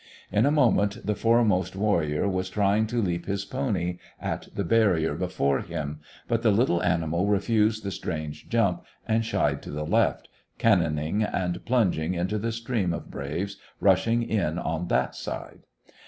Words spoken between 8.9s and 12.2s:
and shied to the left, cannoning and plunging